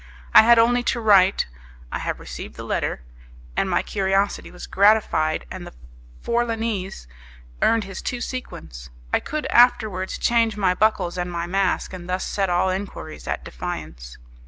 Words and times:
I 0.33 0.41
had 0.41 0.57
only 0.57 0.81
to 0.85 0.99
write, 0.99 1.45
"I 1.91 1.99
have 1.99 2.19
received 2.19 2.55
the 2.55 2.63
letter," 2.63 3.03
and 3.55 3.69
my 3.69 3.83
curiosity 3.83 4.49
was 4.49 4.65
gratified 4.65 5.45
and 5.51 5.67
the 5.67 5.75
Forlanese 6.23 7.05
earned 7.61 7.83
his 7.83 8.01
two 8.01 8.19
sequins. 8.19 8.89
I 9.13 9.19
could 9.19 9.45
afterwards 9.51 10.17
change 10.17 10.57
my 10.57 10.73
buckles 10.73 11.19
and 11.19 11.31
my 11.31 11.45
mask, 11.45 11.93
and 11.93 12.09
thus 12.09 12.25
set 12.25 12.49
all 12.49 12.71
enquiries 12.71 13.27
at 13.27 13.45
defiance. 13.45 14.17